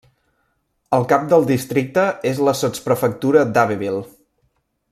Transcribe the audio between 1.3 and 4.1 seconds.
del districte és la sotsprefectura d'Abbeville.